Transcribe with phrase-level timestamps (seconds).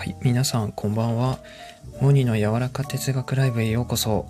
[0.00, 1.40] はい、皆さんこんばんは。
[2.00, 4.26] モニの柔らか哲学ライブへようこそ。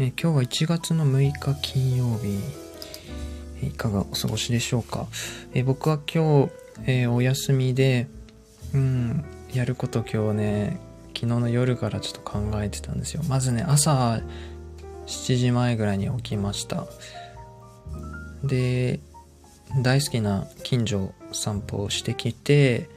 [0.00, 2.40] え今日は1月の6日金曜日。
[3.64, 5.06] いかがお過ごしでしょうか。
[5.54, 6.50] え僕は今日、
[6.86, 8.08] えーお休みで、
[8.74, 10.80] うん、やること今日ね、
[11.14, 13.22] 昨日の夜からちょっと考えてたんですよ。
[13.28, 14.20] まずね、朝
[15.06, 16.88] 7時前ぐらいに起きました。
[18.42, 18.98] で、
[19.80, 22.95] 大好きな近所散歩をしてきて、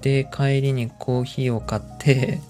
[0.00, 2.40] で、帰りにコーヒーを買って、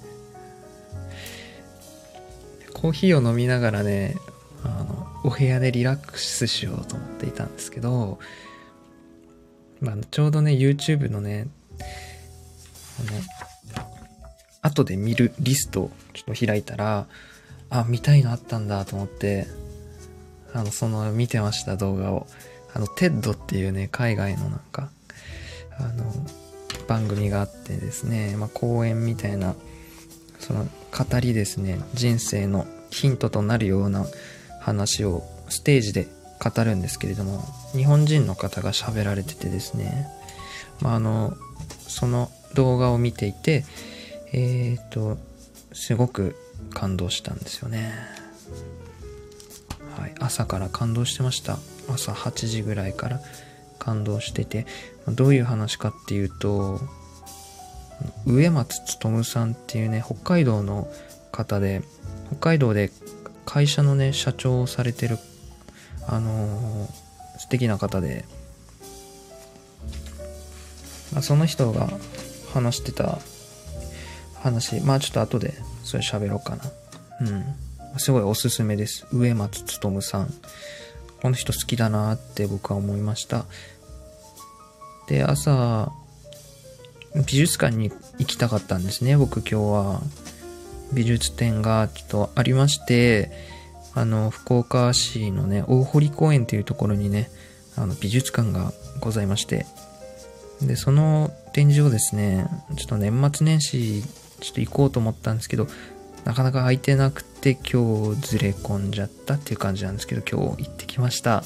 [2.73, 4.17] コーヒーを飲みながらね、
[4.65, 8.19] あの、お部屋でリラックスしようと思っていたんですけど、
[9.81, 11.49] まあ、ちょうどね、YouTube のね、
[13.01, 13.83] あの、
[14.63, 17.07] 後で見るリストをちょっと開いたら、
[17.71, 19.47] あ、見たいのあったんだと思って、
[20.53, 22.27] あの、その見てました動画を。
[22.73, 24.91] あの、 TED っていうね、海外のなんか、
[25.79, 26.13] あの、
[26.91, 29.55] 番組があってですね、まあ、講演みたいな、
[30.41, 34.07] その語りですね、人生のヒントとなるような
[34.61, 36.09] 話をステージで
[36.41, 37.45] 語るんですけれども、
[37.77, 40.09] 日本人の方が喋られててですね、
[40.81, 41.37] まあ、あの、
[41.87, 43.65] その動画を見ていて、
[44.33, 45.17] えっ、と、
[45.73, 46.35] すごく
[46.75, 47.93] 感動したんですよね。
[49.97, 51.57] はい、朝から感動してました。
[51.89, 53.21] 朝8時ぐらいから
[53.79, 54.67] 感動してて、
[55.09, 56.81] どういう話かっていうと、
[58.27, 60.89] 植松勉さんっていうね、北海道の
[61.33, 61.83] 方で、
[62.29, 62.91] 北海道で
[63.45, 65.19] 会社のね、社長をされてる、
[66.07, 68.27] あのー素敵な方で、
[71.11, 71.89] まあ、その人が
[72.53, 73.19] 話してた
[74.43, 76.65] 話、まあちょっと後でそれ喋ろうかな。
[77.23, 77.99] うん。
[77.99, 79.07] すごいおすすめです。
[79.11, 80.35] 植松勉さん。
[81.23, 83.47] この人好きだなって僕は思いました。
[85.11, 85.91] で、朝、
[87.17, 90.03] 美術館に行きたかったんですね、僕今日は。
[90.93, 93.33] 美術展がちょっとありまして、
[93.93, 97.29] あの、福岡市のね、大堀公園っていうところにね、
[97.77, 99.67] あの、美術館がございまして、
[100.63, 102.47] で、その展示をですね、
[102.77, 104.05] ちょっと年末年始、
[104.41, 105.67] ちょっと行こうと思ったんですけど、
[106.25, 111.43] なかなか空いてなくて今日ずれ込んじゃったっていう感じなんですけど、今日行ってきました。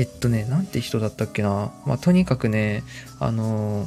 [0.00, 1.70] えっとね、なんて人だったっけな。
[1.84, 2.82] まあ、とにかくね、
[3.18, 3.86] あの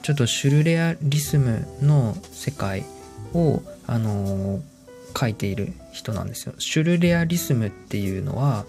[0.00, 2.86] ちょっとシュルレアリスムの世界
[3.34, 4.62] を、あの
[5.18, 6.54] 書いている人なんですよ。
[6.58, 8.64] シュルレアリスムっていうのは、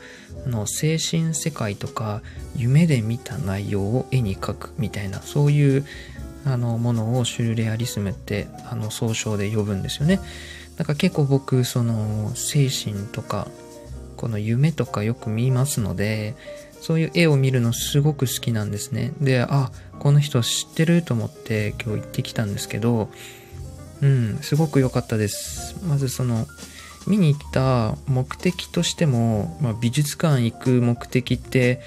[0.46, 2.22] あの精神世界とか
[2.58, 5.86] 夢で見た内容を絵に描くみたいな、そういう
[6.46, 10.20] あのものをシュルレアリスムってあの総称で呼ぶんですよね。
[10.76, 13.48] だから結構僕、その精神とか、
[14.20, 16.36] この夢とかよく見ますので、
[16.82, 19.14] そういう絵を見るのすごく好きなんですね。
[19.22, 23.10] で、あ、この人知ってると思って今日行ってきたんですけど、
[24.02, 25.78] うん、すごく良かったです。
[25.86, 26.48] まずその、
[27.08, 31.82] 見に行った目的としても、まあ、美術館行く目的って、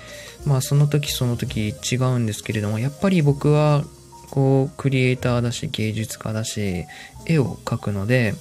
[0.46, 3.84] まあその時その時違うんですけれども、やっぱり僕は
[4.30, 6.86] こうクリエイターだし芸術家だし
[7.26, 8.32] 絵を描くので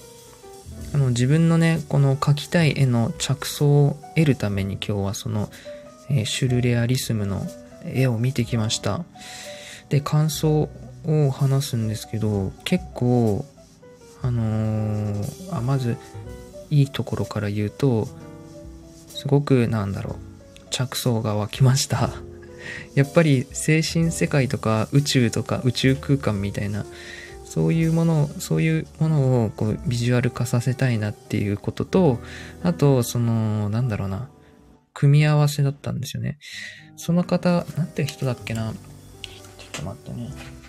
[0.93, 5.49] あの自分のねこの描きたい絵の着想を得るために今日はその、
[6.09, 7.45] えーシュルレアリスムの
[7.85, 9.03] 絵を見てきました。
[9.89, 10.69] で感想
[11.05, 13.45] を話すんですけど結構
[14.21, 15.97] あのーあまず
[16.69, 18.07] いいところから言うと
[19.07, 20.15] すごくなんだろう
[20.71, 22.11] 着想が湧きました。
[22.95, 26.85] やっぱり精神世界とか宇宙とか宇宙空間みたいな
[27.51, 32.19] そういうものそういうものをこうビジュアル化させたいなっていうことと
[32.63, 34.29] あとそのなんだろうな
[34.93, 36.37] 組み合わせだったんですよね。
[36.95, 38.71] その方なんて人だっけな。
[38.71, 40.60] ちょっと待ってね。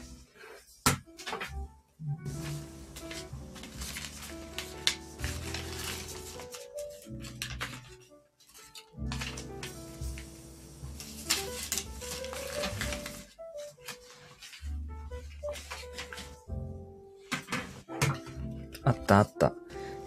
[18.84, 19.52] あったあった。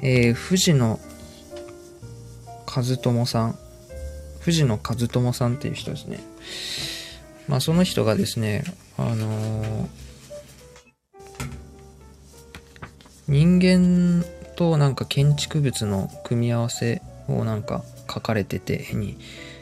[0.01, 0.99] えー、藤野
[2.65, 3.59] 和友さん。
[4.41, 6.19] 藤野和友さんっていう人ですね。
[7.47, 8.63] まあその人がですね、
[8.97, 9.87] あのー
[13.27, 14.23] 人間
[14.55, 19.17] となんか建築物の組み合わせをなんか書かれてて絵に、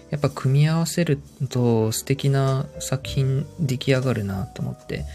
[0.09, 1.19] やっぱ組み合わせる
[1.49, 5.05] と素敵な作品出来上がるなと思って、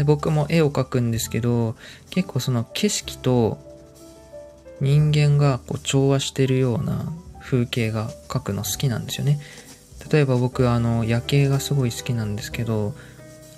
[0.00, 1.76] で僕も絵を描くんですけど
[2.08, 3.58] 結構その景色と
[4.80, 9.38] 人間がこう調和してるような風景が描くの好きなんですよね。
[10.10, 12.94] 例えば僕あの夜景がすごい好きなんですけど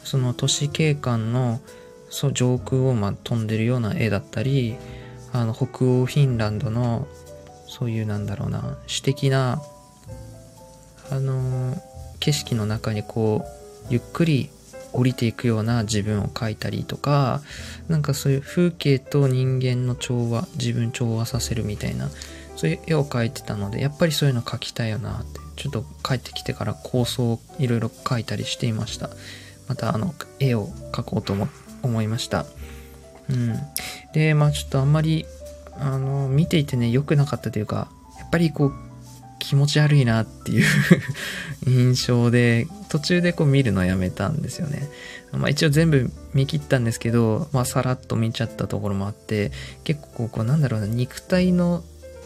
[0.03, 1.61] その都市景観の
[2.11, 4.75] そ上空をま飛んでるような絵だったり
[5.33, 7.07] あの北欧フィンランドの
[7.69, 9.63] そういうなんだろうな詩的な
[11.09, 11.81] あの
[12.19, 14.51] 景色の中にこうゆっくり
[14.93, 17.41] 降りていくような自分を描いたりとか
[17.89, 22.09] なんかそういう風景と人間の調和自分調和させるみたいな
[22.57, 29.11] そういう絵を描いてたのでやっぱりそういうの描きたいよなってちょっと帰ってきてから構想をいろいろ描いたりしていました。
[29.69, 31.35] またあの絵を描こうと
[31.83, 32.47] 思いました。
[33.31, 33.55] うん。
[34.13, 35.27] でまあちょっとあんまり
[35.79, 38.73] あの見ていてね良くなかったというかやっぱりこう
[39.39, 40.65] 気持ち悪いなっていう
[41.67, 44.87] 印象で、途中でこう見るのやめたんですよね。
[45.33, 49.51] まあ一応全部見切ったんですけど、まあさらっと見ちゃったところもあって、
[49.83, 51.83] 結構こうなんだろうな、肉体の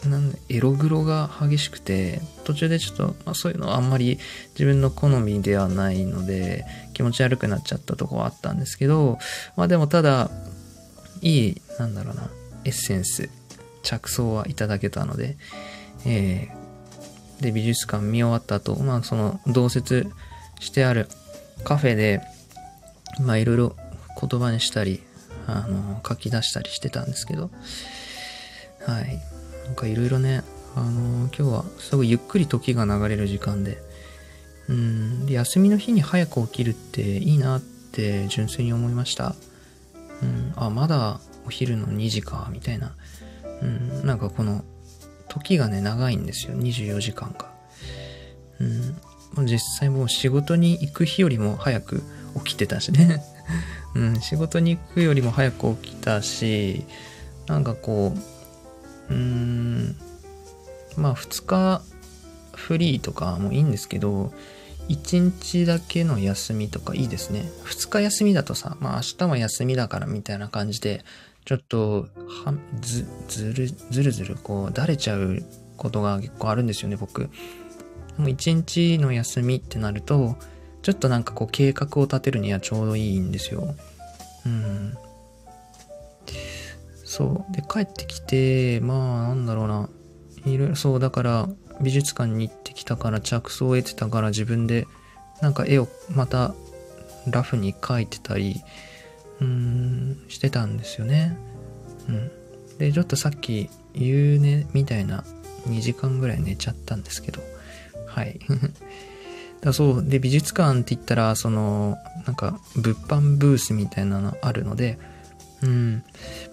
[0.09, 4.19] なんエログロが激しくて、途中でちょっと、まあ、そういうのはあんまり
[4.55, 9.19] 自分の好みではないので、気持ち悪くなっちゃったとこはあったんですけど、
[9.55, 10.29] まあでもただ、
[11.21, 12.29] いい、なんだろうな、
[12.65, 13.29] エッセンス、
[13.83, 15.37] 着想はいただけたので、
[16.05, 20.11] えー、で美術館見終わった後、まあその同説
[20.59, 21.07] してある
[21.63, 22.21] カフェで、
[23.21, 23.75] まあいろいろ
[24.19, 25.01] 言葉にしたり、
[25.47, 27.49] あの、書き出したりしてたんですけど、
[28.85, 29.19] はい。
[29.65, 30.43] なんかいろいろね、
[30.75, 33.81] あの、今日はすごいゆっくり時が流れる時間で、
[34.69, 39.35] うん、で休みの日に早く起きるっていいなって純粋に思いました。
[40.21, 42.95] うん、あ、まだお昼の2時か、みたいな。
[43.61, 44.63] うん、なんかこの
[45.29, 46.55] 時がね、長いんですよ。
[46.55, 47.51] 24時間か。
[48.59, 48.97] うん。
[49.43, 52.03] 実際もう仕事に行く日よりも早く
[52.43, 53.23] 起きてたしね。
[53.95, 56.85] うん、仕事に行くよりも早く起きたし、
[57.47, 58.13] なんかこ
[59.09, 59.95] う、うーん、
[60.97, 61.81] まあ2日
[62.53, 64.33] フリーとかもいいんですけど、
[64.89, 67.49] 1日だけの休みとかいいですね。
[67.65, 71.03] 2日休みだとさ、まあ明日は休みだからみたいな感じで、
[71.45, 72.07] ちょっと、
[72.43, 75.43] は、ず、ずる、ずるずる、こう、だれちゃう
[75.77, 77.29] ことが結構あるんですよね、僕。
[78.17, 80.37] もう一日の休みってなると、
[80.81, 83.75] ちょっとなんかこう、計画を立てるにはちょうどいいんですよ。
[84.45, 84.97] うん。
[87.05, 87.53] そう。
[87.53, 89.89] で、帰ってきて、まあ、なんだろうな。
[90.45, 91.49] いろいろ、そう、だから、
[91.81, 94.87] 美術館に行ってきたから着想を得てたから自分で
[95.41, 96.55] なんか絵をまた
[97.27, 98.61] ラフに描いてたり
[99.39, 101.37] うーん、してたんですよね。
[102.09, 102.31] うん。
[102.79, 105.23] で、ちょっとさっき、夕寝みたいな
[105.67, 107.41] 2時間ぐらい寝ちゃったんですけど、
[108.17, 108.39] はい。
[109.61, 114.97] だそう、で、美術館って言ったら、その、なんか、物販ブースみたいなのあるので、
[115.61, 116.03] うん。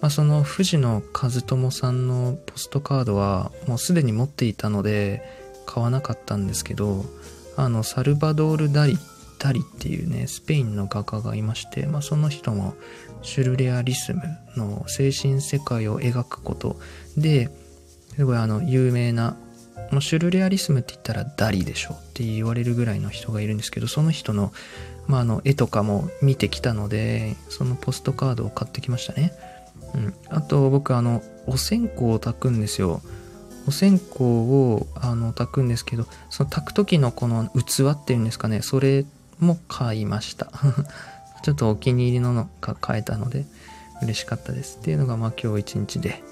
[0.01, 5.23] まあ、その、藤野和友さんのポストカードは、もうすでに持っていたので、
[5.65, 7.05] 買わなかったんですけど、
[7.57, 8.97] あの、サルバドール・ダリ
[9.39, 12.75] タリっていうね、スペインの画家がいまして、まあ、その人も
[13.21, 14.21] シュルレアリスム
[14.55, 16.77] の精神世界を描くこと
[17.17, 17.49] で、
[18.15, 19.37] すごいあの、有名な、
[19.95, 24.51] もうシュルレアリスムって言ったらダリでしょって言われるぐらいの人がいるんですけど、その人の、
[25.07, 29.31] まあ、あの、絵とかも見てきたので、そのポストカードを買ってきましたね。
[29.93, 30.13] うん。
[30.27, 33.01] あと、僕、あの、お線香を炊くんですよ。
[33.67, 39.05] お線香をあの炊くんですけど、その炊く時のこの器っていうんですかね、それ
[39.39, 40.51] も買いました
[41.41, 43.45] ちょっとお気に入りののが買えたので
[44.03, 46.23] 嬉しかったですっていうのがまあ今日一日で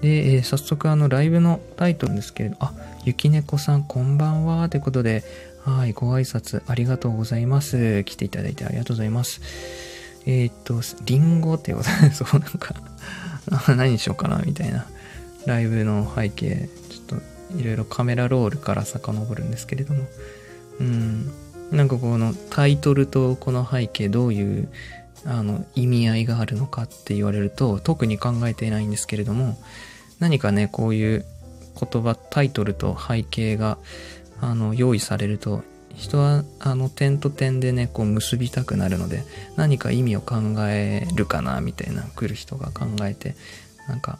[0.00, 2.72] で、えー、早速あのライブのタイトルですけれどあ
[3.04, 4.68] ゆきねこさんこんばんは。
[4.68, 5.24] ということで
[5.64, 8.04] はいご挨拶ありがとうございます。
[8.04, 9.40] 来ていただいてありがとうございます。
[10.26, 12.74] えー、っとりんごってことで そうなんか
[13.76, 14.86] 何にしようかなみたいな。
[15.46, 17.20] ライブの背景ちょっ
[17.52, 20.04] といろいろカメラロールから遡るんですけれども。
[20.80, 21.30] うん。
[21.72, 24.68] なんかこのタイトルとこの背景どういう
[25.24, 29.56] あの意味合いがあるのかって言われると特に考えていないんですけれども
[30.20, 31.24] 何かねこういう
[31.78, 33.78] 言葉タイトルと背景が
[34.40, 35.62] あの用意されると
[35.94, 39.24] 人はあの点と点でねこう結びたくなるので
[39.56, 40.36] 何か意味を考
[40.68, 43.34] えるかなみたいな来る人が考えて
[43.88, 44.18] なんか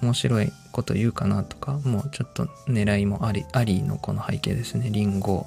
[0.00, 5.46] 面白いこと言うかなとかもうちょっと狙いもありありのこの背景ですねリンゴ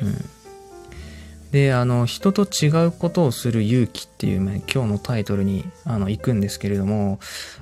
[0.00, 0.43] うん。
[1.54, 7.20] で、あの、人と違うことをする勇気っていう、ね、今日のタイトルにあの行くんですけれども、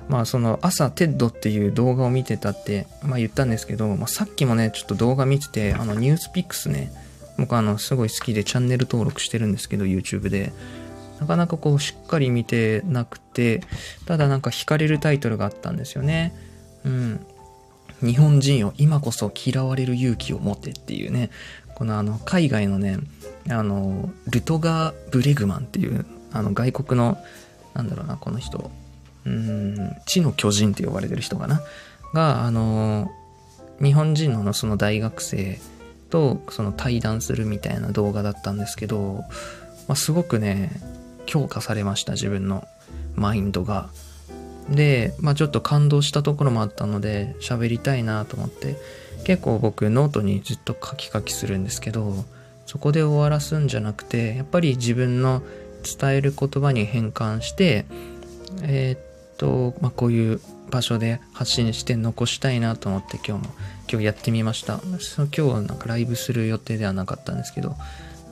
[0.09, 6.91] まあその朝 TED っていう動画を見てたって、まあ言ったんですけど、まあ、さっきもね、ちょっと動画見てて、あの NewsPicks ね、
[7.37, 10.53] 僕あのすごい好きでチャンネル登録してるんですけど、YouTube で。
[11.19, 13.61] なかなかこうしっかり見てなくて、
[14.07, 16.33] ただなんか惹かれるタイトルがあったんですよね。
[16.83, 17.25] うん。
[18.01, 21.29] 日本人を今こそ嫌われる勇気を持てっていうね、
[21.75, 22.97] このあの海外のね
[23.49, 27.17] あのルトガー・ブレグマンっていうあの外国の、
[27.73, 28.71] なんだろうな、この人、
[29.25, 31.61] うん、地の巨人って呼ばれてる人かな。
[32.13, 33.11] が、あの、
[33.81, 35.59] 日本人のその大学生
[36.09, 39.23] とその対談するみたいな動画だったんですけど、
[39.87, 40.71] まあ、すごくね、
[41.25, 42.65] 強化されました、自分の
[43.15, 43.89] マインドが。
[44.69, 48.77] で、まあちょっと感動したところもあったので、喋りたいなと思って、
[49.25, 52.25] 結構僕ノートにずっと書き書きするんですけど、
[52.65, 55.41] そこで終わらすんじゃなくて、やっぱり自分の
[55.99, 57.85] 伝える言葉に変換して、
[58.61, 60.41] えー、っと、まあこういう
[60.71, 63.53] 場所で発信して残したいなと思って今日も、
[63.91, 64.79] 今日やってみました。
[64.99, 67.75] その今日はなんかライブする予定ではなかったんですけど、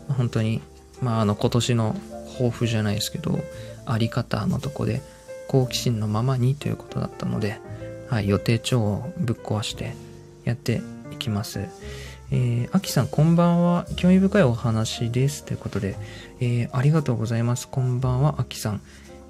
[0.07, 0.61] 本当に、
[1.01, 1.95] まああの今年の
[2.33, 3.39] 抱負じゃないですけど、
[3.85, 5.01] あり方のとこで
[5.47, 7.59] 好奇心のままにということだったので、
[8.09, 9.95] はい、予定帳をぶっ壊して
[10.45, 11.59] やっていきます。
[12.33, 13.85] えー、アキさん、こんばんは。
[13.97, 15.43] 興味深いお話です。
[15.43, 15.97] ということで、
[16.39, 17.67] えー、ありがとうございます。
[17.67, 18.81] こんばんは、アキさん。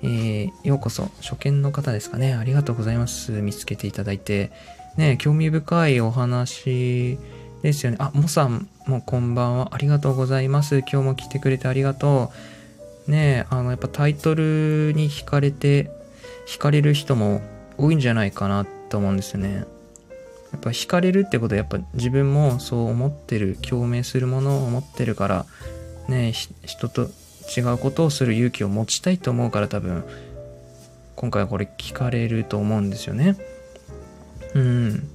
[0.04, 2.36] えー、ようこそ、初見の方ですかね。
[2.36, 3.32] ありがとうございます。
[3.32, 4.52] 見つけていただいて。
[4.98, 7.18] ね、興味深いお話
[7.64, 7.98] ですよね。
[8.00, 9.70] あ、モさんもこんばんは。
[9.72, 10.80] ありがとうございます。
[10.82, 12.32] 今日も来てくれてありがと
[13.08, 13.12] う。
[13.12, 15.90] ねあの、やっぱタイトルに惹かれて、
[16.48, 17.42] 惹かれる人も
[17.80, 19.66] 多いんじゃないかなと思うんですよね。
[20.52, 25.46] やっぱ惹かれるってことはやっぱ自分もそう思ってる、共鳴するものを思ってるから、
[26.08, 26.34] ね、
[26.66, 27.10] 人と
[27.56, 30.04] 違うことをする勇気を持ちたいと思うから多分、
[31.16, 33.38] 今回はこれ聞かれると思うんですよね。
[34.54, 35.08] うん。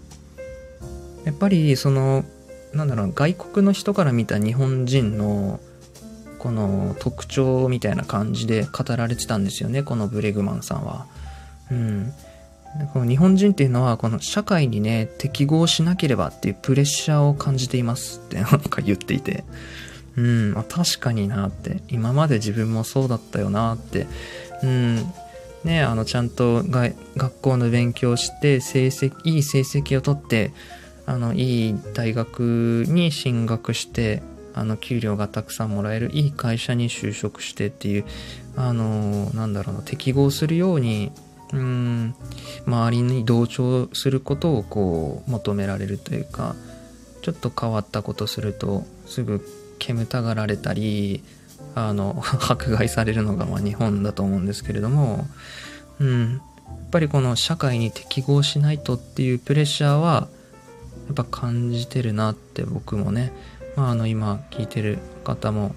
[1.25, 2.25] やっぱりその、
[2.73, 5.61] なんだろう、外国の人から見た日本人の
[6.39, 11.07] この特徴みたいな感じで語られてたんですよね、このブレグマンさんは。
[11.71, 12.13] うん。
[12.93, 19.45] この日本人っていうのは、この社会にね、適合しなければっていうプレッシャーを感じていますって なんか言っていて、
[20.17, 24.07] うん、まあ、確かになって、今まで自分もそうだったよなって、
[24.63, 25.13] うん、
[25.65, 30.53] ね、あの、ちゃんとが学校の勉強して、成績、いい成績を取って、
[31.07, 34.23] あの、いい大学に進学して、
[34.55, 38.05] あの、給料がたくさんもらえるいい会社に就職してっていう、
[38.57, 41.13] あの、なんだろうな、適合するように
[41.53, 42.15] うん、
[42.67, 46.57] 周りに同調することをこう求められるというか、
[47.23, 49.45] ちょっと変わったことするとすぐ
[49.79, 51.23] 煙たがられたり、
[51.75, 55.27] あの、 迫害されるのがま日本だと思うんですけれども、
[56.01, 60.29] うん、やっぱりこの社会に適合しないとっていうプレッシャーは、
[61.07, 63.33] やっぱ感じてるなって僕もね、
[63.77, 65.75] まああの今聞いてる方も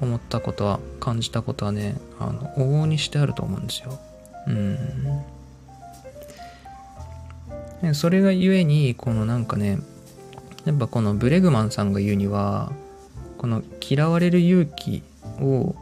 [0.00, 3.98] 思ったことは、感じたことはね、あの、往々にしてあると思うんですよ。
[7.82, 7.94] うん。
[7.94, 9.78] それがゆえに、このなんかね、
[10.64, 12.72] やっぱこのブレグマンさんが言うには、
[13.38, 15.02] この嫌われる勇気
[15.40, 15.74] を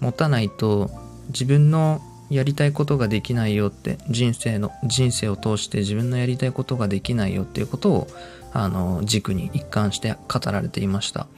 [0.00, 0.90] 持たないと
[1.28, 8.06] 自分のやりたいことができないよって人生の人生を通して自分のやりたいことができないよっていうことを
[8.52, 11.28] あの軸に一貫して語られていました。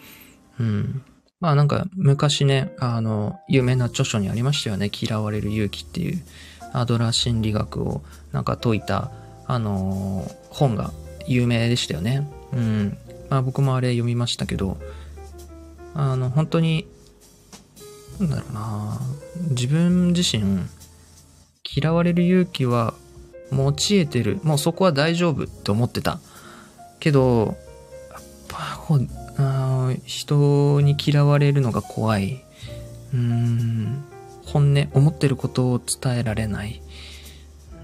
[0.58, 1.02] うん。
[1.40, 4.90] まあなんか昔ね、あの、有名な著書にありましたよね。
[4.92, 6.22] 嫌われる勇気っていう、
[6.72, 8.02] アドラー心理学を
[8.32, 9.10] なんか解いた、
[9.46, 10.92] あの本が
[11.26, 12.28] 有名でしたよね。
[12.52, 12.96] うん。
[13.30, 14.78] まあ僕もあれ読みましたけど、
[15.94, 16.86] あの、本当に、
[18.18, 19.00] なんだろうな
[19.50, 20.42] 自分自身、
[21.74, 22.94] 嫌われる勇気は
[23.50, 24.40] 持ち得てる。
[24.42, 26.20] もうそこは大丈夫って思ってた。
[27.00, 27.56] けど、
[28.10, 32.44] やっぱこう、あ人に嫌われるのが怖い。
[33.12, 34.04] うーん、
[34.44, 36.82] 本音、思ってることを伝えられない。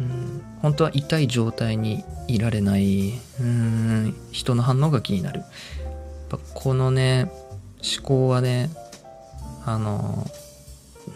[0.00, 3.14] うん、本当は痛い状態にいられない。
[3.40, 5.42] うん、人の反応が気になる。
[6.54, 7.30] このね、
[7.82, 8.70] 思考はね、
[9.64, 10.26] あの、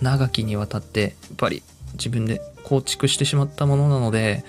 [0.00, 1.62] 長きにわたって、やっぱり
[1.94, 4.44] 自分で構築してしまったものなので、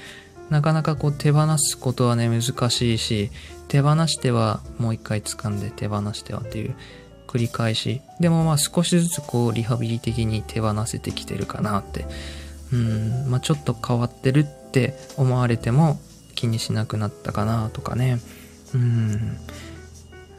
[0.50, 3.32] なかなかこう手放すことはね、難しいし、
[3.68, 6.76] 手放してはもう一回掴んで手放してはっていう
[7.34, 8.02] 繰り返し。
[8.20, 12.06] でもまあ少しずつこうリハビリ的に手放せてきてるかなって。
[12.72, 16.00] うん、まあちょっと変わってるって思われても
[16.36, 18.20] 気にしなくなったかなとかね。
[18.76, 19.38] うん。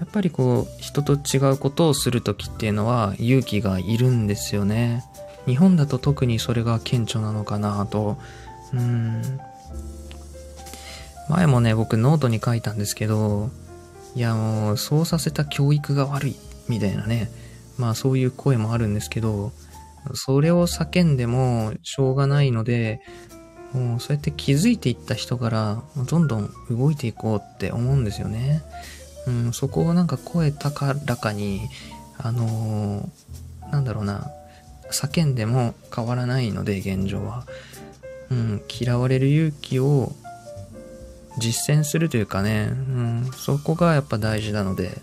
[0.00, 5.04] やっぱりこう人と違うことをするときっていうのは勇気がいるんですよね。
[5.46, 8.18] 日本だと特にそれが顕著なのかなと。
[8.72, 9.40] うん。
[11.28, 13.50] 前もね、僕ノートに書いたんですけど、
[14.14, 16.36] いやもう、そうさせた教育が悪い、
[16.68, 17.30] みたいなね。
[17.78, 19.52] まあそういう声もあるんですけど、
[20.12, 23.00] それを叫んでもしょうがないので、
[23.72, 28.62] もうそうやって気づいていった人からどんどん動いていこうって思うんですよね。
[29.26, 31.62] うん、そこをなんか声高らかに、
[32.18, 34.30] あのー、なんだろうな、
[34.90, 37.46] 叫んでも変わらないので現状は、
[38.30, 40.12] うん、嫌われる勇気を
[41.38, 44.98] 実践するというかね、うん、そこがやっぱ大事なので、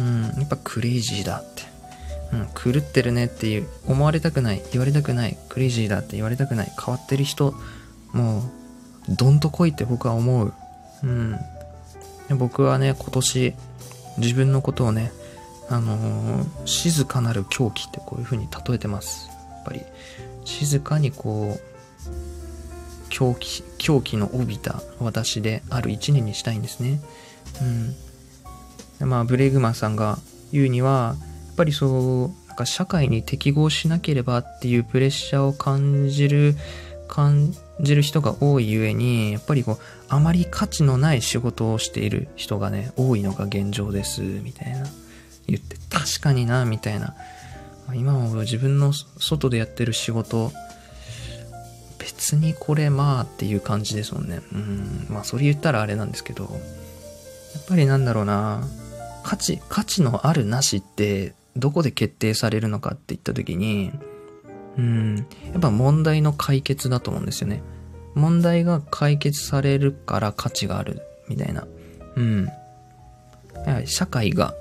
[0.00, 1.62] うん、やっぱクレイジーだって、
[2.32, 7.54] うん、狂ってるねっていう思われたくない言われたくないクレイジーだって言われたくない変わってる人
[8.12, 8.40] も
[9.08, 10.52] うどんと来いって僕は思う、
[11.02, 11.38] うん、
[12.38, 13.54] 僕はね今年
[14.18, 15.12] 自分のことをね
[15.68, 19.28] あのー、静かなる狂気ってこういう風に例えてます。
[19.28, 19.82] やっぱり。
[20.44, 27.00] 静かにこう狂気狂気の帯びた私である一年にしたいんですね。
[27.60, 27.94] うん。
[29.06, 30.18] まあ、ブレイグマンさんが
[30.52, 36.56] 言うには、やっぱりそう、なんか社会に適合しなければっていうプレッシャーを感じる、
[37.08, 44.86] 感じる人が多いゆえに、やっぱりこう、あまり価値のない仕事をしている人がね、多いのが現状です、みたいな。
[45.46, 47.14] 言って、確かにな、みたいな。
[47.94, 50.52] 今も自分の外でやってる仕事、
[51.98, 54.40] 別にこれまあっていう感じですもんね。
[54.52, 55.06] うん。
[55.08, 58.62] まあそれ言ったらあれなんですけど、やっぱりなんだろうな、
[59.24, 63.92] 価値、価値のあるなしってどこで決定されるのかって言った時に、
[64.78, 65.16] うん、
[65.52, 67.62] やっぱ問題の解決だと思うんですよね。
[68.14, 71.66] 問題が解決されるから価値があるみたいな。
[72.16, 72.48] うん。
[73.66, 74.54] やはり社会が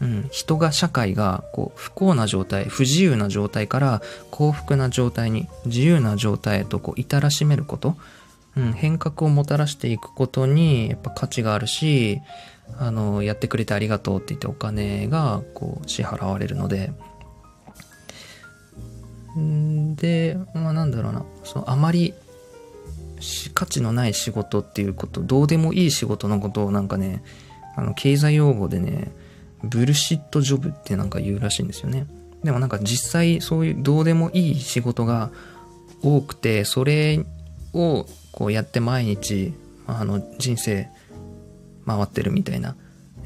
[0.00, 7.96] うん、人が社会がこう不幸な状態不自由な状態から幸福な状態に自由な状態へとこう至らしめること、
[8.56, 12.20] うん、変革をもたらしていくことにやっぱ価値があるし
[12.78, 16.92] あのやってくれてありがとうって言ってお金がこう支払われるので
[19.36, 22.14] でまあなんだろうなそのあまり
[23.54, 27.22] 価値のない仕事っていうことどうでもいい仕事のことをなんかね
[27.76, 29.12] あの経済用語でね
[29.62, 32.06] ブルシットジョブってなんか言うらしいんですよね。
[32.42, 35.30] でもなんか実際そういうどうでもいい仕事が
[36.02, 37.24] 多くて、それ
[37.74, 39.52] をこうやって毎日、
[39.86, 40.88] あの人生
[41.96, 42.76] 回ってるみたいな。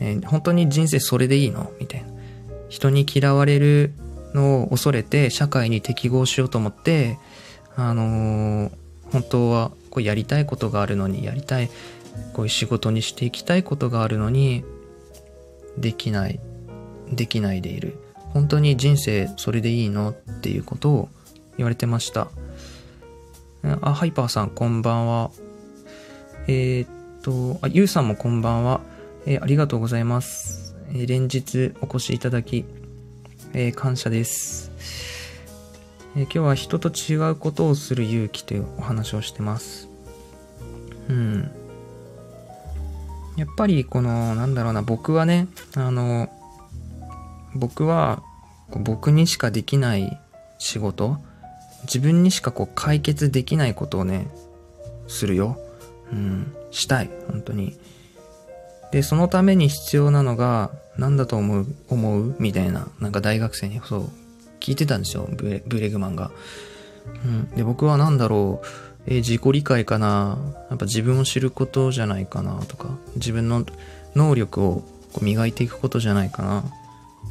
[0.01, 1.71] えー、本当に人生それでいいの？
[1.81, 2.09] みたいな。
[2.69, 3.93] 人に嫌われる
[4.35, 7.19] のを恐れて社会に適合しようと思って、
[7.77, 8.71] あのー、
[9.13, 11.69] 本当はこうやりたいことがあるのにやりたい、
[12.33, 14.65] こういう仕事にしていきたいことがあるのに、
[15.79, 16.41] できない、
[17.13, 17.99] できないでいる。
[18.33, 20.11] 本当に人生それでいいの？
[20.11, 21.09] っていうことを
[21.57, 22.29] 言われてました。
[23.83, 25.31] あ、ハイパーさんこんばんは。
[26.49, 26.89] えー、っ
[27.25, 28.83] と、あ、ゆうさんもこんばんは。
[29.25, 30.77] えー、ありがとうございます。
[30.91, 32.67] えー、連日お越しいただき、
[33.55, 34.71] え感謝です、
[36.17, 39.89] え今日は人と違うことをする勇気というお話をしてます。
[41.09, 41.51] うん。
[43.37, 46.29] やっぱりこの、なんだろうな、僕はね、あの、
[47.55, 48.23] 僕は
[48.69, 50.21] 僕にしかできない
[50.59, 51.17] 仕事、
[51.85, 54.27] 自分にしかこう解決できないことをね、
[55.07, 55.64] するよ。
[56.15, 57.77] うん、したい、本当に。
[58.93, 62.37] で、そのために必要なのが、何だと思う、思う？
[62.39, 64.11] みたいな、なんか大学生にそう、
[64.61, 66.31] 聞いてたんですよ、ブレブレグマンが。
[67.25, 67.51] うん。
[67.57, 68.67] で、僕は何だろう、
[69.07, 70.39] えー、自己理解かな
[70.71, 73.67] やっぱ自分を知ることじゃないかなとか、自分の
[74.15, 76.65] 能力をこう磨いていくことじゃないかな。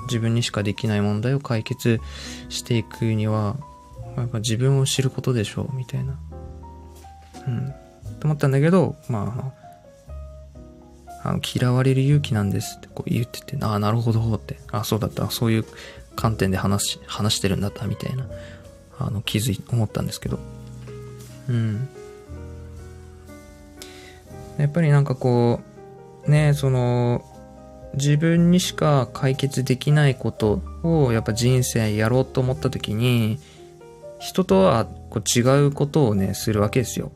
[0.07, 2.01] 自分にしかできない問題を解決
[2.49, 3.55] していくには、
[4.17, 6.19] やっぱ自分を知ることでしょう、みたいな。
[7.47, 7.73] うん。
[8.23, 9.53] と思ったんだけど、ま
[11.21, 15.65] あ、あの嫌われる勇気なんですってこう言ってて、ああ、なるほどって、あそうだった、そういう
[16.15, 18.25] 観点で話し話してるんだった、みたいな、
[18.97, 20.39] あの、気づい、思ったんですけど。
[21.49, 21.89] うん。
[24.57, 25.59] やっぱりなんかこ
[26.25, 27.25] う、ね、その、
[27.95, 33.37] 自分にしか解決できないことをやっぱ人生やろうと思った時に、
[34.19, 37.11] 人とはこう違うことをね、するわけですよ。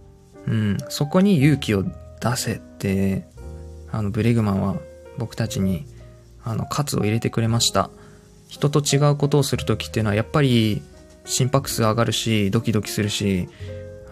[0.48, 0.78] うん。
[0.90, 1.92] そこに勇気を出
[2.36, 3.28] せって、
[3.92, 4.76] あの、ブレグマンは
[5.18, 5.86] 僕たちに、
[6.44, 7.90] あの、喝を入れてくれました。
[8.48, 10.82] 人と違うことをするときっていうのはやっぱり
[11.26, 13.50] 心拍数上がるし、ドキドキするし、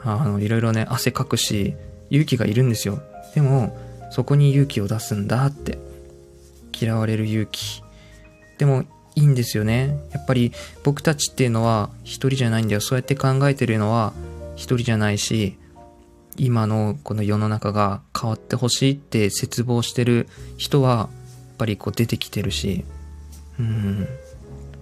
[0.04, 1.76] あの、いろいろね、汗かくし、
[2.10, 3.02] 勇気がいるんですよ。
[3.34, 3.76] でも、
[4.12, 5.80] そこに勇気を出すんだって。
[6.78, 7.82] 嫌われる勇気。
[8.58, 8.84] でも、
[9.16, 9.98] いいんですよね。
[10.12, 10.52] やっぱり
[10.84, 12.82] 僕たちっていうのは一人じゃないんだよ。
[12.82, 14.14] そうやって考えてるのは
[14.56, 15.58] 一人じゃないし、
[16.38, 21.10] 今のこの世の中が変わってほしいって絶望してる人は、やっ
[21.58, 22.86] ぱりこう出てきてるし、
[23.60, 24.08] うん。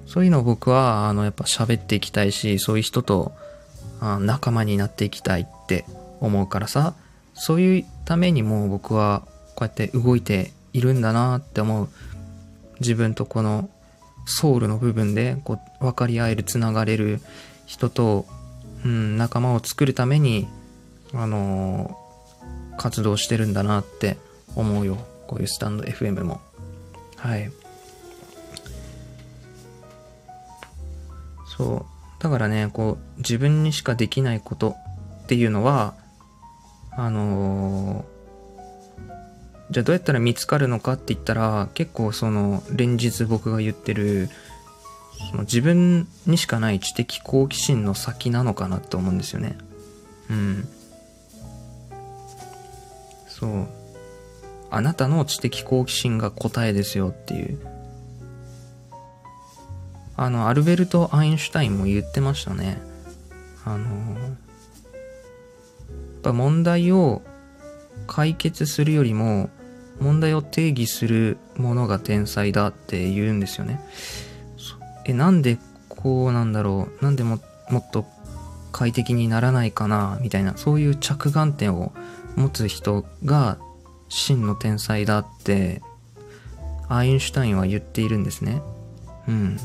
[0.08, 3.34] そういうのを僕は、あの、やっぱ喋っていきたいし、そういう人と
[4.06, 5.86] あ仲間になっていきたいって
[6.20, 6.94] 思うからさ
[7.34, 9.24] そういうためにも僕は
[9.56, 11.90] こうやって動いているんだなって思う
[12.82, 13.70] 自分とこの
[14.26, 17.22] ソウルの部分でこう分かり合えるつながれる
[17.66, 18.26] 人と、
[18.84, 20.48] うん、仲間を作るために
[21.14, 24.18] あのー、活動してるんだなって
[24.56, 24.98] 思うよ。
[25.28, 26.42] こういうスタンド FM も。
[27.18, 27.52] はい。
[31.58, 31.94] そう。
[32.24, 34.76] だからねこう自分にしかできないこと
[35.24, 35.94] っていうのは
[36.92, 44.30] あのー、じゃあどうやったら見つかるのかって言ったら結構その連日僕が言ってる
[45.32, 49.58] その自分にしかない知的好奇心の先なのかなって思うんですよね。
[50.30, 50.70] うん。
[53.40, 53.68] そう。
[54.70, 57.60] あなたの知的好奇心が答えですよっていう。
[60.16, 62.80] あのアルベルト・アインシュタインも言ってましたね。
[63.66, 63.90] あのや
[64.30, 64.32] っ
[66.22, 67.22] ぱ問題を
[68.08, 69.50] 解決するよりも
[70.00, 73.80] 問題を定義するものが天才だって言うんですよね。
[75.06, 75.58] え、なんで
[75.90, 77.04] こうなんだろう？
[77.04, 78.06] なんでももっと
[78.72, 80.20] 快適にならないかな？
[80.22, 81.92] みたいなそういう着眼点を
[82.36, 83.58] 持つ人が
[84.10, 85.82] 真の天才だって
[86.90, 88.62] アインシュタインは言っているんですね。
[89.28, 89.58] うん。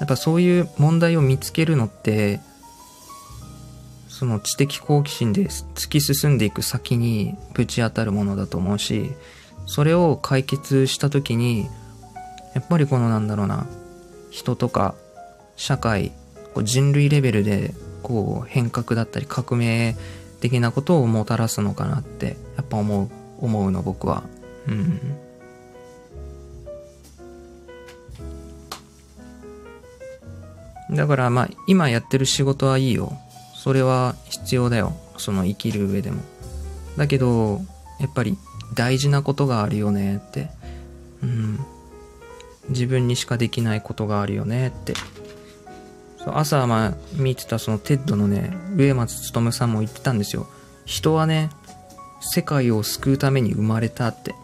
[0.00, 2.40] やっぱそういう問題を見つけるのって
[4.08, 9.10] その知的好奇心で突き進んでいく先にぶち当たるものだと思うし
[9.66, 11.68] それを解決した時に
[12.54, 13.66] やっぱりこのなんだろうな
[14.30, 14.94] 人とか
[15.56, 16.12] 社会
[16.62, 19.96] 人類レベルでこう変革だったり革命
[20.44, 23.08] 的なことをもたらすのかなってやっぱ思う
[23.40, 24.24] 思うの僕は。
[24.68, 25.16] うん。
[30.94, 33.14] だからまあ今やってる仕事はいいよ。
[33.54, 34.92] それは必要だよ。
[35.16, 36.20] その生きる上でも。
[36.98, 37.62] だけど
[37.98, 38.36] やっぱり
[38.74, 40.50] 大事なことがあるよねって。
[41.22, 41.58] うん。
[42.68, 44.92] 自分にしかできないことがあるよねって。
[46.26, 50.46] 朝まあ見てたその TED のね植松努さんも言ってたんですよ。
[50.86, 51.50] 人はね
[52.20, 54.34] 世界を救うために生まれたって。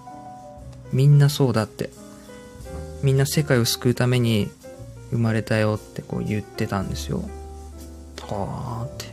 [0.92, 1.90] みんなそうだって。
[3.02, 4.50] みんな世界を救うために
[5.10, 7.22] 生まれたよってこう言ってたんですよ。
[8.22, 9.06] はあって。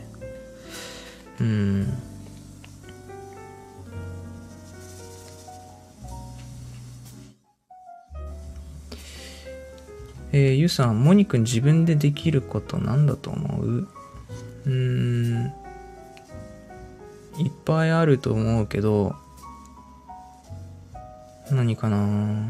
[1.40, 2.07] うん。
[10.32, 13.88] えー、ゆうさん、モニ君自分でできることなんだと思う？
[14.66, 15.46] うーん、
[17.38, 19.16] いっぱいあると思うけど、
[21.50, 22.48] 何かな？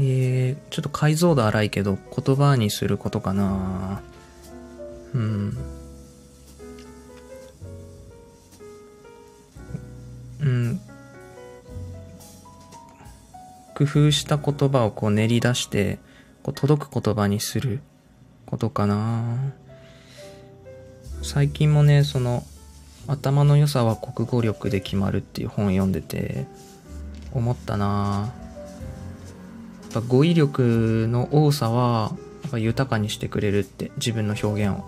[0.00, 4.02] えー、ちょっと解像度荒いけど、言葉にすることかな
[5.14, 5.20] うん。
[5.20, 5.56] うん。
[13.78, 16.00] 工夫した言葉をこう練り出して、
[16.42, 17.78] こう届く言葉にする
[18.44, 19.52] ことかな
[21.22, 22.42] 最近もね、その、
[23.06, 26.46] 頭の良さは国語力で決まるっていう本読んでて、
[27.32, 28.32] 思ったな
[29.82, 34.84] やっぱ語彙力の多さは、やっぱ豊かにしてくれるって自分の表現を。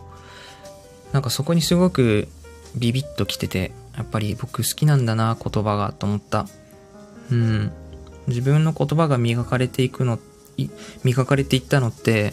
[1.12, 2.26] なんかそこにすごく
[2.74, 6.48] ビビッときてて、やっぱり僕好きなんだな、言葉が、と思った。
[7.30, 7.72] うん。
[8.30, 10.18] 自分の言葉が磨かれていくの、
[11.04, 12.32] 磨かれていったのって、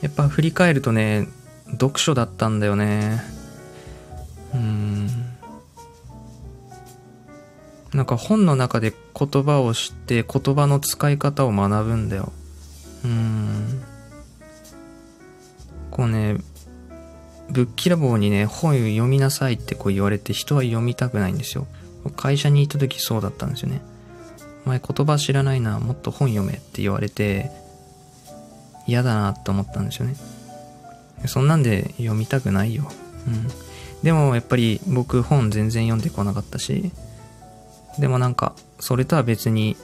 [0.00, 1.28] やっぱ振り返るとね、
[1.72, 3.22] 読書だったんだよね。
[4.54, 5.08] うん。
[7.92, 12.32] なんか本の中で言葉を知って言葉の使い方を学ぶんだよ。
[13.04, 13.82] うん。
[15.90, 16.38] こうね、
[17.50, 21.66] ぶっきらぼうにね、本読みなさいってこう言われて人は読みたくないんですよ。
[22.16, 23.80] 会社に行った時そうだったんですよね。
[24.64, 27.50] お前言葉知らないな、もっと本読めって言われて、
[28.86, 30.16] 嫌だなって思ったんですよね。
[31.26, 32.90] そんなんで読みたくないよ。
[33.26, 33.48] うん。
[34.02, 36.92] でもやっぱり僕本全然読んでこなかったし、
[37.98, 39.76] でもなんか、それとは別に、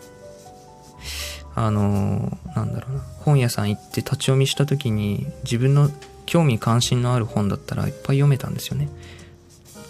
[1.55, 5.90] あのー、なんだろうな、本屋さん行って立ち読みした時に自分の
[6.27, 8.88] 興味関心のある本だったらいっぱい読めたんですよね。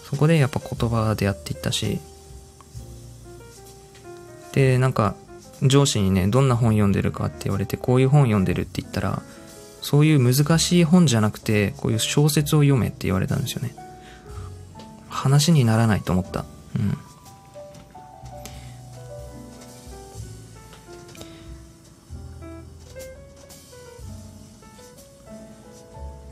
[0.04, 2.00] そこでやっぱ言葉でやっていったし、
[4.52, 5.14] で、なんか、
[5.62, 9.22] 上司にね、どんな本読んでるかって言われて、こういう本読んでるって言ったら、
[9.82, 13.74] そういう難しい本じゃなくて、こういう小説を読めって言われたんですよね。
[15.08, 16.44] 話にならないと思った。
[16.76, 16.98] うん。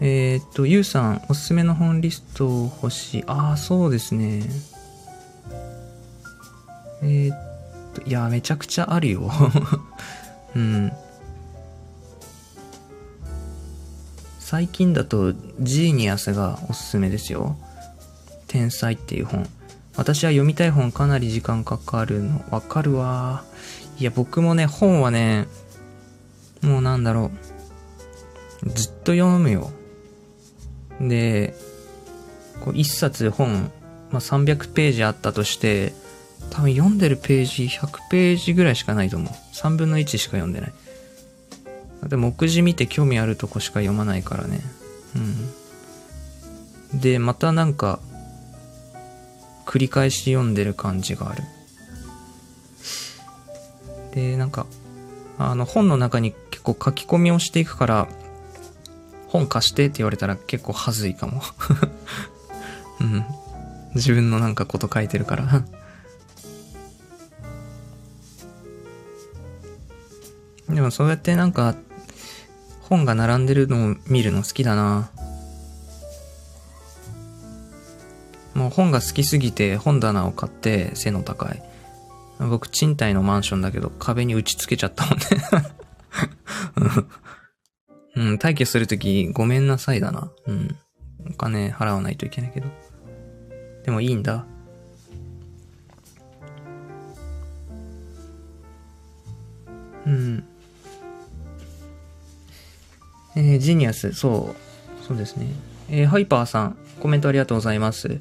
[0.01, 3.25] え、っと、ゆうさん、おすすめの本リスト欲しい。
[3.27, 4.43] ああ、そうですね。
[7.03, 7.48] えー、っ
[8.01, 8.09] ト。
[8.09, 9.31] いや、めちゃくちゃあるよ。
[10.55, 10.93] うん。
[14.39, 17.57] 最近だと、ジーニアスがおすすめですよ。
[18.47, 19.47] 天才っていう本。
[19.97, 22.45] 私は読みたい本かなり時間かかるの。
[22.51, 23.45] わかるわ。
[23.99, 25.49] いや、僕もね、本はね、
[26.63, 27.31] もうなんだろ
[28.65, 28.71] う。
[28.71, 29.71] ずっと読むよ。
[31.01, 31.55] で、
[32.61, 33.71] こう一冊本、
[34.11, 35.93] まあ、300ページあったとして、
[36.51, 39.33] 多分読んでるページ100ページぐらいしかないと思う。
[39.55, 40.73] 3分の1しか読んでない。
[42.09, 44.61] で、目次見て興味あるとこしか読まないからね。
[46.93, 47.01] うん。
[47.01, 48.01] で、またなんか、
[49.67, 51.43] 繰り返し読んでる感じがある。
[54.15, 54.67] で、なんか、
[55.39, 58.09] あの、本の中に結構書き込みをしていくから、
[59.29, 61.43] 本貸してって言われたら結構はずいかも。
[63.01, 63.25] うん。
[63.95, 65.65] 自分のなんかこと書いてるから
[70.69, 71.75] でもそうやってなんか、
[72.83, 75.11] 本が並んでるのを見るの好きだな。
[78.55, 81.63] もう本が好きすぎて本棚を買って背の高い。
[82.41, 85.25] 僕賃貸のマンションだけど壁に打ち付けちゃったもんね
[88.17, 90.31] うん、退去するときごめんなさいだな。
[90.47, 90.77] うん。
[91.31, 92.69] お金払わないといけないけど。
[93.85, 94.45] でもいいんだ。
[100.05, 100.45] うん。
[103.37, 105.05] えー、ジニアス、そう。
[105.05, 105.47] そうですね。
[105.91, 108.21] えー、ハイパーさん、コメントありがとうございます。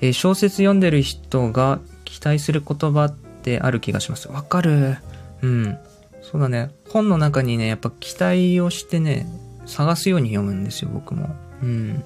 [0.00, 4.28] えー、小説読んでる人が期待する言葉ってある気がします。
[4.28, 4.98] わかる。
[5.42, 5.78] うん。
[6.22, 6.70] そうだね。
[6.90, 9.26] 本の中にね、やっぱ期待をしてね、
[9.66, 11.34] 探すように読むんですよ、僕も。
[11.62, 12.04] うん。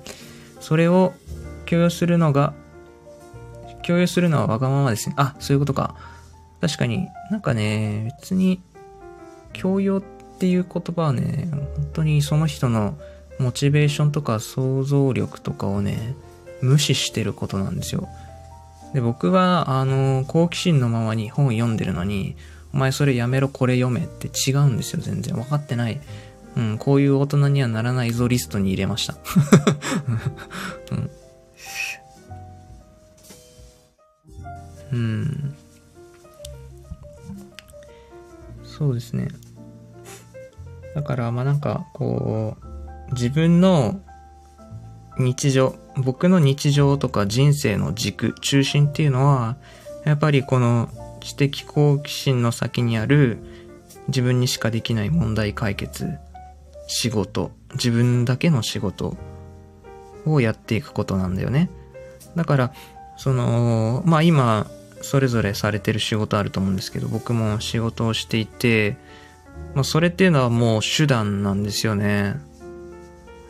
[0.60, 1.12] それを
[1.66, 2.54] 共有するのが
[3.82, 5.14] 共有するのはわがままですね。
[5.18, 5.94] あ、そういうことか。
[6.60, 8.62] 確かになんかね、別に
[9.52, 10.02] 教養っ
[10.42, 12.98] ていう言葉はね、本当にその人の
[13.38, 16.16] モチベーションとか想像力とかをね、
[16.60, 18.08] 無視してることなんですよ。
[18.92, 22.34] で、僕は、あの、好奇心のままに本読んでるのに、
[22.74, 25.36] お前それやめろ、これ読めって違うんですよ、全然。
[25.36, 26.00] 分かってない。
[26.56, 29.14] うん、こういう大人にはならないぞリストに入れました。
[30.90, 31.10] うん、
[34.90, 35.54] うん。
[38.64, 39.28] そうですね。
[40.94, 44.00] だから、まあなんか、こう、自分の
[45.18, 49.56] 日常、僕の日常とか人生の軸、中心っていうのは、
[50.04, 50.88] やっぱりこの
[51.20, 53.38] 知的好奇心の先にある
[54.08, 56.18] 自分にしかできない問題解決、
[56.86, 59.16] 仕事、自分だけの仕事
[60.26, 61.70] をやっていくことなんだよね。
[62.36, 62.72] だから、
[63.16, 64.66] その、まあ今、
[65.02, 68.96] それぞれされてる仕事あると思うんですけど、僕も仕事をしていて、
[69.74, 72.36] まあ、それっていうのはもう手段なんですよね。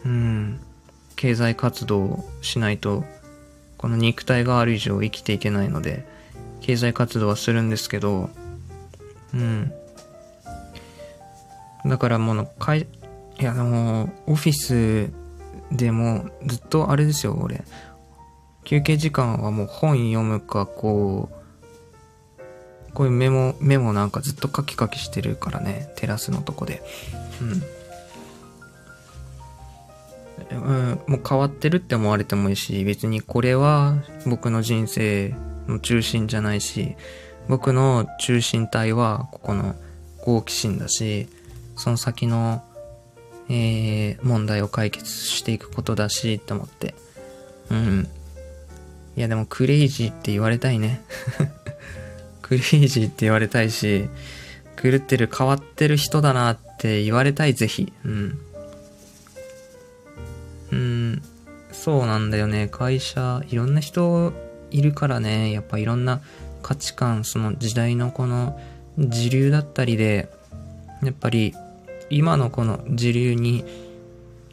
[0.05, 0.61] うん。
[1.17, 3.05] 経済活動をしないと、
[3.77, 6.07] この肉体がある以上生きていけないので、
[6.61, 8.31] 経済活動はするんですけど、
[9.35, 9.73] うん。
[11.85, 12.87] だからもう、かい、
[13.41, 15.11] いや、でも、オフィス
[15.73, 17.65] でもずっとあれですよ、俺。
[18.65, 21.42] 休憩時間はもう本読むか、こう、
[22.95, 26.83] こういうメモ、メモなんかずっとカキカキしてるからね、テラスのとこで。
[27.41, 27.63] うん。
[30.51, 35.35] うん、もう変わってるって思われてもいいし、別にこれは僕の人生
[35.67, 36.97] の中心じゃないし、
[37.49, 39.75] 僕の中心体はここの
[40.21, 41.29] 好奇心だし、
[41.77, 42.63] その先の、
[43.49, 46.95] えー、問題を解決していくことだし、って思って。
[47.71, 48.09] うん。
[49.17, 51.03] いやでもクレイジーって言われたいね。
[52.43, 54.09] クレイジーって言われたいし、
[54.77, 57.93] 狂ってる変わってる人だなって言われたい、ぜひ。
[58.05, 58.39] うん。
[60.73, 61.23] うん、
[61.71, 62.69] そうなんだよね。
[62.69, 64.33] 会社、いろんな人
[64.71, 66.21] いるからね、やっぱいろんな
[66.63, 68.59] 価値観、その時代のこの
[68.99, 70.31] 時流だったりで、
[71.03, 71.55] やっぱり
[72.11, 73.65] 今のこの時流に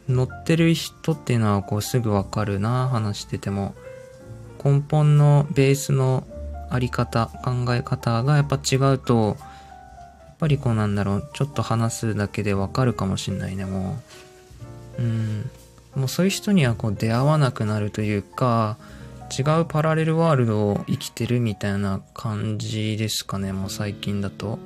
[0.08, 3.76] 乗ってる人っていうのはこうすぐわかるな、話してても。
[4.64, 6.28] 根本のベースの
[6.70, 13.98] あり方、考え方がやっぱ違うと、やっぱりこうなんだろう、ちょっと話すだけでわかるかもしんないね、も
[14.98, 15.02] う。
[15.02, 15.50] うん。
[15.96, 18.78] もうそういう人にはこう出会わなくなるというか、
[19.38, 24.60] 違うパラレルワールドを生きてるみたいな感じですかね、もう最近だと。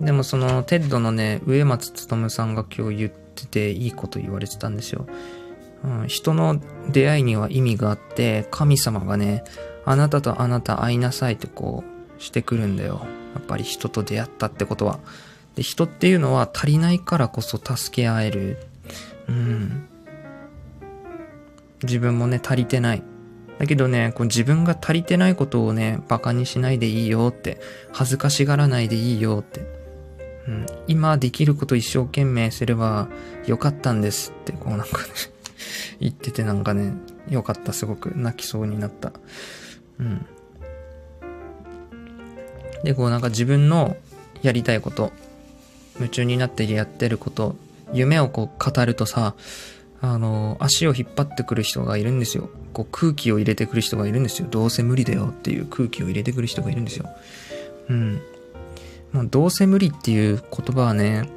[0.00, 5.06] でもその、 TED のね、植松努さんが今日言ってていいこと言われてたんですよ。
[5.84, 9.44] うん、人の出会いには意味があって、神様がね、
[9.90, 11.84] あなたとあなた会いなさいってこ
[12.18, 13.06] う、してくるんだよ。
[13.34, 15.00] やっぱり人と出会ったってことは。
[15.56, 18.58] で、人っていうのは足りないからこそ助け合える。
[19.28, 19.86] うん。
[21.82, 23.02] 自分もね、足りてない。
[23.58, 27.60] だけどね、こう自分が足りてないことをね、馬鹿にしないでいいよって、
[27.92, 29.60] 恥ずかしがらないでいいよって。
[30.48, 33.08] うん、今できること一生懸命すれば
[33.46, 35.08] よかったんですって、こうなんかね
[36.00, 36.94] 言っててなんかね、
[37.28, 39.12] よかった、すごく泣きそうになった。
[40.00, 40.26] うん。
[42.82, 43.96] で、こうなんか自分の
[44.42, 45.12] やりたいこと、
[45.96, 47.56] 夢中になってやってること、
[47.92, 49.34] 夢をこう語るとさ、
[50.00, 52.48] あの、足を引っ張ってくる人がいるんですよ。
[52.72, 54.48] こう空気を入れてくる人がいるんですよ。
[54.50, 57.06] どうせ無理だよっていう空気を入れてくる人がいるんですよ。
[57.90, 58.20] うん。
[59.12, 61.28] まあ、どうせ無理っていう言葉はね、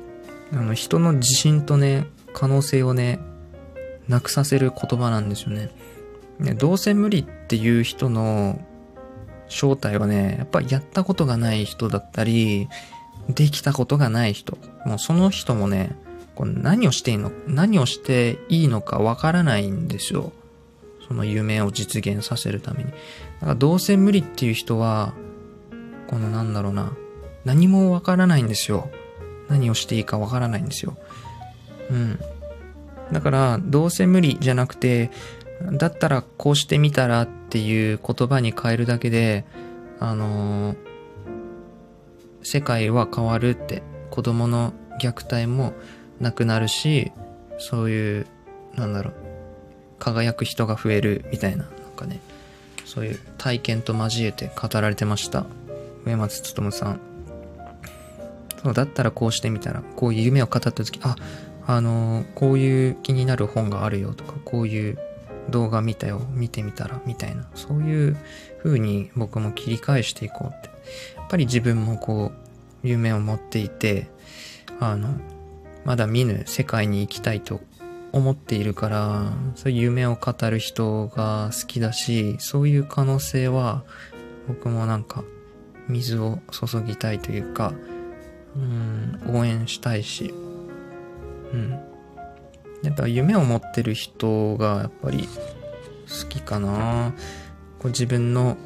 [0.54, 3.20] あの、人の自信とね、可能性をね、
[4.08, 5.70] なくさせる言葉なんですよね。
[6.40, 8.60] ねどうせ無理っていう人の
[9.48, 12.68] 正体はね、やっぱやったことがない人だったり、
[13.30, 14.58] できたことがない人。
[14.86, 15.96] もうその人もね、
[16.36, 20.32] こ何をしていいの、何をしていいのかわからないんですよ。
[21.08, 22.92] その夢を実現させるために。
[22.92, 25.14] だからどうせ無理っていう人は、
[26.08, 26.94] このなんだろうな、
[27.46, 28.90] 何もわからないんですよ。
[29.50, 30.98] 何をしていいかわからないんですよ。
[31.92, 32.20] うん。
[33.12, 35.12] だから、どうせ無理じゃなくて、
[35.72, 39.46] だったらこうしてみたらっていう言葉に変えるだけで、
[40.00, 40.78] あのー、
[42.44, 45.74] 世界は変わるって、子供の虐待も
[46.20, 47.12] なくなるし、
[47.58, 48.28] そういう、
[48.76, 49.14] なんだろう、
[50.00, 52.20] 輝く人が増えるみたいな、なんかね、
[52.86, 55.46] そういう体験と交えて語られてました。
[56.06, 57.00] 上松勉さん。
[58.62, 61.16] そうだったらこうしてみたら、こういう夢を語った時、あ、
[61.66, 64.98] あのー、こういう気になる本があるよとか、こういう
[65.50, 68.18] 動画見たよ、見てみたら、みたいな、そういう
[68.64, 70.70] 風に僕も切り返していこうって。
[71.18, 72.32] やっぱり自分もこ
[72.84, 74.10] う、夢を持っていて、
[74.80, 75.10] あの、
[75.86, 77.62] まだ見ぬ世界に行きたいと
[78.12, 83.84] 思っているから、そういう夢を語る人が好きだし、そういう可能性は
[84.48, 85.24] 僕もなんか
[85.88, 87.74] 水を注ぎたいというか、
[88.56, 90.34] うん、応援したいし、
[91.54, 91.93] うん。
[92.84, 97.14] やっぱ夢を持ってる人がやっぱり好きかな。
[97.80, 98.58] こう自分の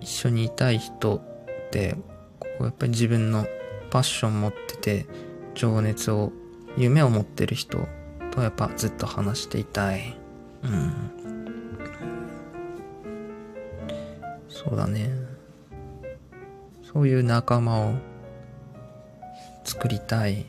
[0.00, 1.96] 一緒にいたい人って
[2.40, 3.46] こうやっぱり自分の
[3.90, 5.06] パッション持ってて
[5.54, 6.32] 情熱を
[6.76, 7.86] 夢を持ってる人
[8.30, 10.16] とやっぱずっと話していたい。
[10.62, 10.92] うん。
[14.48, 15.10] そうだね。
[16.82, 17.94] そういう仲間を
[19.64, 20.46] 作りたい。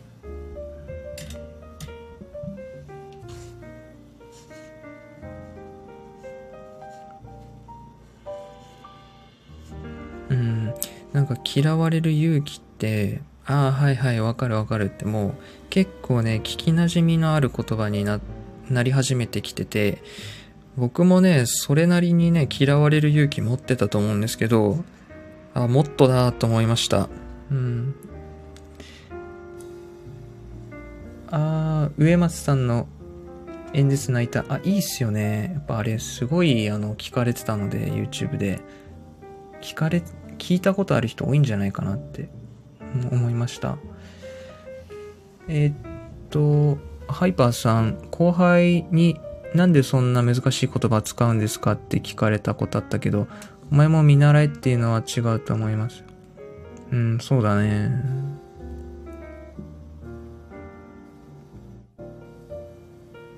[11.60, 15.34] 嫌われる勇気って、ああ、はいはい、わかるわかるってもう
[15.70, 18.22] 結構ね、聞き馴染みのある言葉にな、
[18.70, 20.02] なり始めてきてて、
[20.78, 24.86] 僕もね、それなりにね、嫌われる勇気持ってたと思うんですけど、
[25.54, 27.10] あ、もっとだと思いました。
[27.52, 27.94] うん。
[31.32, 32.88] あー、植松さんの
[33.74, 34.46] 演説泣いた。
[34.48, 35.52] あ、いいっすよね。
[35.56, 38.62] やっぱあれ、すごい、あの、聞かれてたので、YouTube で。
[39.62, 40.02] 聞かれ
[40.40, 42.30] 聞いたことある人多いんじゃないかなって
[43.12, 43.78] 思いました。
[45.48, 45.74] え、っ
[46.30, 46.78] と、
[47.08, 49.20] ハイパーさん、後輩に
[49.54, 53.28] なんでそんな難しい言葉使うんですかって聞かれたことあったけど、
[53.72, 56.04] お前も見習えっていうのは違うと思います。
[56.92, 57.92] うん、そうだね。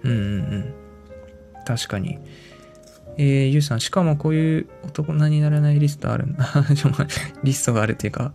[0.03, 0.19] うんうんう
[0.57, 0.73] ん。
[1.65, 2.19] 確かに。
[3.17, 6.47] えー、ゆうさん、しかもこういう男にならないリストあるんだ。
[7.43, 8.33] リストがあるっていうか、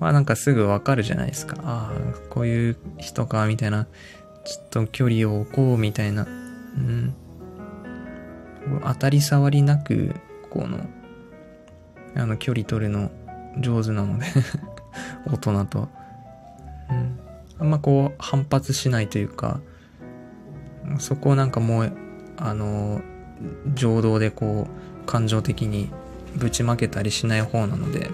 [0.00, 1.56] まあなんかすぐわかるじゃないですか。
[1.62, 3.86] ああ、こういう人か、みたいな。
[4.44, 6.26] ちょっと距離を置こう、みたいな。
[6.76, 7.14] うん。
[8.82, 10.14] 当たり障りなく、
[10.50, 10.86] この、
[12.16, 13.10] あの、距離取るの
[13.60, 14.26] 上手なので
[15.30, 15.88] 大人と。
[16.90, 17.18] うん。
[17.60, 19.60] あんまこう、反発しないというか、
[20.98, 21.92] そこをなんかもう、
[22.36, 23.00] あの、
[23.74, 25.90] 情動でこう感情的に
[26.36, 28.10] ぶちまけたりしない方なので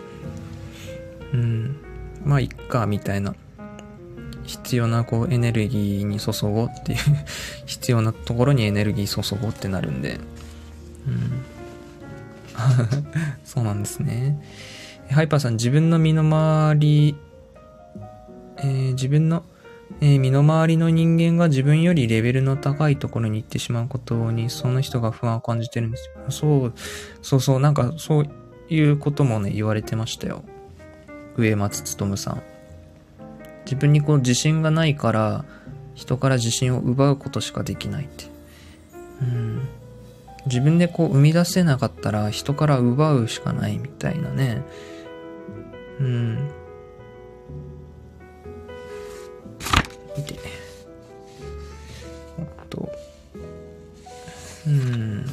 [1.33, 1.77] うん。
[2.25, 3.35] まあいっかみたいな
[4.45, 6.99] 必要なこうエネルギーに注ごうっていう
[7.67, 10.19] 必要なところにエネルギー注ごうってなるんで
[11.07, 11.45] うん。
[13.45, 14.43] そうなんですね。
[15.11, 17.17] ハイパーさん自分の身の回り、
[18.59, 19.45] えー、自分の
[20.01, 26.31] えー、身の回りの人間が自分よりレベルの高いところに行ってしまうことに、その人が不安を感じてるんですよ。
[26.31, 26.73] そう、
[27.23, 28.29] そうそう、なんかそう
[28.69, 30.45] いうこともね、言われてましたよ。
[31.37, 32.43] 植松勉さん。
[33.65, 35.45] 自分にこう自信がないから、
[35.95, 38.27] 人から自信を奪うことしかできないって。
[39.23, 39.69] うん。
[40.47, 44.63] 自分でこう生み出せなかったら人から奪うしかないみたいなね。
[46.01, 46.51] うん。
[50.19, 50.35] 見て。
[52.39, 52.91] おっと。
[54.67, 55.25] うん。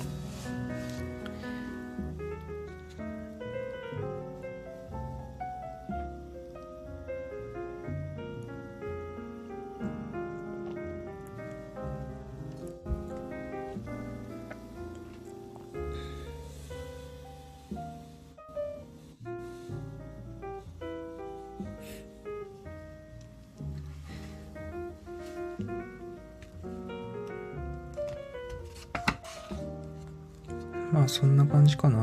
[31.18, 31.98] そんな感じかな。
[31.98, 32.02] う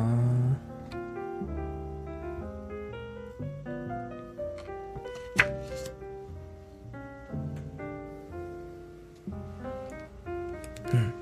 [10.96, 11.12] ん。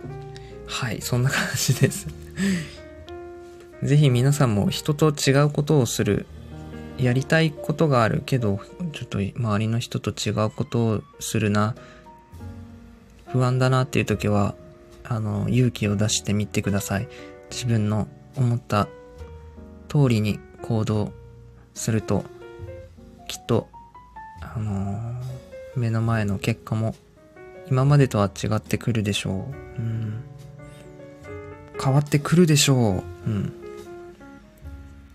[0.69, 2.07] はいそんな感じです。
[3.83, 6.27] ぜひ皆さんも人と違うことをする
[6.97, 8.61] やりたいことがあるけど
[8.93, 11.75] ちょっと周りの人と違うことをするな。
[13.27, 14.55] 不安だなっていう時は
[15.03, 17.09] あの勇気を出してみてください。
[17.51, 18.89] 自分の思った
[19.89, 21.13] 通りに行動
[21.75, 22.25] すると
[23.29, 23.69] きっと
[24.41, 25.15] あのー、
[25.77, 26.95] 目の前の結果も
[27.71, 29.35] 今までとは違ってくるでしょう。
[29.35, 30.25] うん。
[31.83, 33.31] 変わってくるでしょう。
[33.31, 33.53] うん。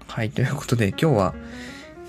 [0.07, 1.35] はい、ということで今日は、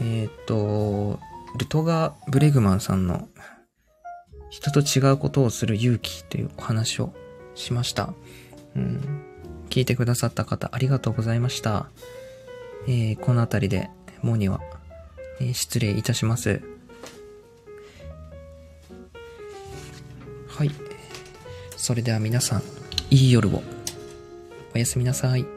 [0.01, 1.19] えっ、と、
[1.59, 3.29] ルトガ・ブレグマンさんの
[4.51, 7.13] 人と違うことをする勇気というお話を
[7.57, 8.15] しました。
[8.77, 9.26] うん。
[9.77, 11.91] 聞いてくださった方、ありがとうございました。
[12.89, 13.91] えー、この辺りで、
[14.23, 14.63] もうには、
[15.39, 16.63] えー、失礼いたします。
[20.49, 20.71] はい。
[21.77, 22.63] それでは皆さん、
[23.11, 23.63] いい夜を。
[24.75, 25.56] おやすみなさい。